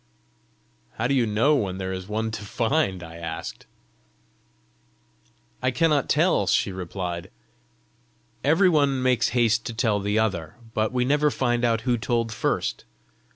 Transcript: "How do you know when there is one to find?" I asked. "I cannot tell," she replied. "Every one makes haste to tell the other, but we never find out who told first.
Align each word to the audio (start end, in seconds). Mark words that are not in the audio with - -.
"How 0.93 1.05
do 1.05 1.13
you 1.13 1.27
know 1.27 1.55
when 1.55 1.77
there 1.77 1.93
is 1.93 2.07
one 2.07 2.31
to 2.31 2.41
find?" 2.43 3.03
I 3.03 3.17
asked. 3.17 3.67
"I 5.61 5.69
cannot 5.69 6.09
tell," 6.09 6.47
she 6.47 6.71
replied. 6.71 7.29
"Every 8.43 8.67
one 8.67 9.03
makes 9.03 9.29
haste 9.37 9.63
to 9.67 9.75
tell 9.75 9.99
the 9.99 10.17
other, 10.17 10.55
but 10.73 10.91
we 10.91 11.05
never 11.05 11.29
find 11.29 11.63
out 11.63 11.81
who 11.81 11.99
told 11.99 12.33
first. 12.33 12.85